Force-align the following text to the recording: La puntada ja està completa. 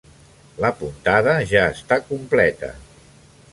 La 0.63 0.71
puntada 0.79 1.35
ja 1.53 1.67
està 1.75 2.01
completa. 2.09 2.73